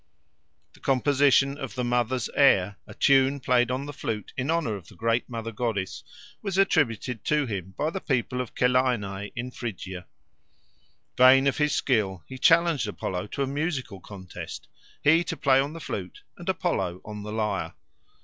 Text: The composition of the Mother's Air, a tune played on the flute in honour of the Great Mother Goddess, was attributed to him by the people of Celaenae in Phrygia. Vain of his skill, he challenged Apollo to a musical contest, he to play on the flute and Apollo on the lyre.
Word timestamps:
The 0.73 0.79
composition 0.79 1.59
of 1.59 1.75
the 1.75 1.83
Mother's 1.83 2.27
Air, 2.29 2.77
a 2.87 2.95
tune 2.95 3.39
played 3.39 3.69
on 3.69 3.85
the 3.85 3.93
flute 3.93 4.33
in 4.35 4.49
honour 4.49 4.75
of 4.75 4.87
the 4.87 4.95
Great 4.95 5.29
Mother 5.29 5.51
Goddess, 5.51 6.03
was 6.41 6.57
attributed 6.57 7.23
to 7.25 7.45
him 7.45 7.75
by 7.77 7.91
the 7.91 8.01
people 8.01 8.41
of 8.41 8.55
Celaenae 8.55 9.31
in 9.35 9.51
Phrygia. 9.51 10.07
Vain 11.17 11.45
of 11.45 11.59
his 11.59 11.75
skill, 11.75 12.23
he 12.25 12.39
challenged 12.39 12.87
Apollo 12.87 13.27
to 13.27 13.43
a 13.43 13.47
musical 13.47 13.99
contest, 13.99 14.67
he 15.03 15.23
to 15.23 15.37
play 15.37 15.59
on 15.59 15.73
the 15.73 15.79
flute 15.79 16.23
and 16.35 16.49
Apollo 16.49 16.99
on 17.05 17.21
the 17.21 17.31
lyre. 17.31 17.75